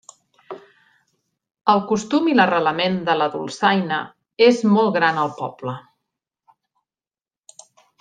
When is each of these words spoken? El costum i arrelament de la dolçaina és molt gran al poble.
El 1.73 1.83
costum 1.91 2.31
i 2.31 2.33
arrelament 2.47 2.97
de 3.11 3.17
la 3.21 3.29
dolçaina 3.37 4.03
és 4.51 4.67
molt 4.75 4.99
gran 5.01 5.25
al 5.29 5.33
poble. 5.45 5.79